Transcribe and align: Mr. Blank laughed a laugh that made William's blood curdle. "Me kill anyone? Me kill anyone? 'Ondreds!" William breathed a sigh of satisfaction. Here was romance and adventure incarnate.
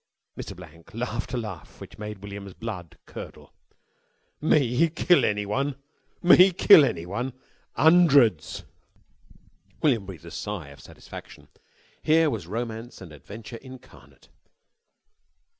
Mr. 0.35 0.55
Blank 0.55 0.95
laughed 0.95 1.31
a 1.31 1.37
laugh 1.37 1.77
that 1.77 1.99
made 1.99 2.23
William's 2.23 2.55
blood 2.55 2.97
curdle. 3.05 3.53
"Me 4.41 4.89
kill 4.89 5.23
anyone? 5.23 5.75
Me 6.23 6.51
kill 6.51 6.83
anyone? 6.83 7.33
'Ondreds!" 7.77 8.63
William 9.83 10.07
breathed 10.07 10.25
a 10.25 10.31
sigh 10.31 10.69
of 10.69 10.81
satisfaction. 10.81 11.49
Here 12.01 12.31
was 12.31 12.47
romance 12.47 12.99
and 12.99 13.11
adventure 13.13 13.57
incarnate. 13.57 14.29